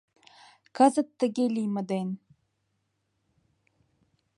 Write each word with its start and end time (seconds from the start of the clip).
Кызыт 0.75 1.09
тыге 1.19 1.45
лийме 1.55 1.81
ден. 1.91 2.07